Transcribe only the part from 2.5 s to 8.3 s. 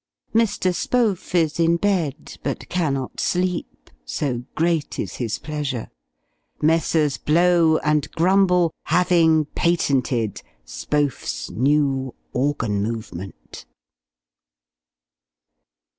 cannot sleep so great is his pleasure, Messrs. Blow and